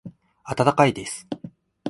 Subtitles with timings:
[0.45, 1.27] 温かいです。